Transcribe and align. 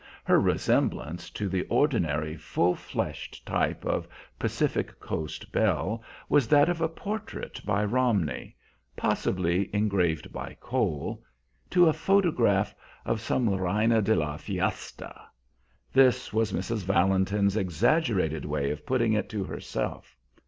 Her 0.23 0.39
resemblance 0.41 1.29
to 1.29 1.47
the 1.47 1.61
ordinary 1.67 2.35
full 2.35 2.73
fleshed 2.73 3.45
type 3.45 3.85
of 3.85 4.07
Pacific 4.39 4.99
coast 4.99 5.51
belle 5.51 6.01
was 6.27 6.47
that 6.47 6.69
of 6.69 6.81
a 6.81 6.89
portrait 6.89 7.61
by 7.67 7.85
Romney 7.85 8.55
possibly 8.97 9.69
engraved 9.75 10.33
by 10.33 10.57
Cole 10.59 11.23
to 11.69 11.87
a 11.87 11.93
photograph 11.93 12.73
of 13.05 13.21
some 13.21 13.47
reina 13.47 14.01
de 14.01 14.15
la 14.15 14.37
fiesta. 14.37 15.21
This 15.93 16.33
was 16.33 16.51
Mrs. 16.51 16.83
Valentin's 16.83 17.55
exaggerated 17.55 18.43
way 18.43 18.71
of 18.71 18.87
putting 18.87 19.13
it 19.13 19.29
to 19.29 19.43
herself. 19.43 20.17